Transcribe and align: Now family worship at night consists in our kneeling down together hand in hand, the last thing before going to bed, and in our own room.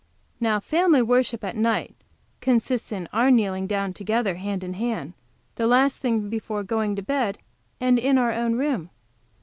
Now 0.39 0.59
family 0.59 1.03
worship 1.03 1.43
at 1.43 1.55
night 1.55 1.95
consists 2.39 2.91
in 2.91 3.07
our 3.13 3.29
kneeling 3.29 3.67
down 3.67 3.93
together 3.93 4.33
hand 4.37 4.63
in 4.63 4.73
hand, 4.73 5.13
the 5.57 5.67
last 5.67 5.99
thing 5.99 6.27
before 6.27 6.63
going 6.63 6.95
to 6.95 7.03
bed, 7.03 7.37
and 7.79 7.99
in 7.99 8.17
our 8.17 8.31
own 8.33 8.55
room. 8.55 8.89